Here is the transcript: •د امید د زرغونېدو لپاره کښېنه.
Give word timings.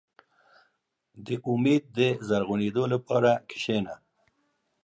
•د 1.25 1.27
امید 1.51 1.83
د 1.97 1.99
زرغونېدو 2.27 2.83
لپاره 2.93 3.31
کښېنه. 3.49 3.95